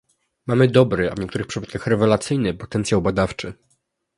Mamy 0.47 0.67
dobry, 0.67 1.11
a 1.11 1.15
w 1.15 1.19
niektórych 1.19 1.47
przypadkach 1.47 1.87
rewelacyjny, 1.87 2.53
potencjał 2.53 3.01
badawczy 3.01 3.53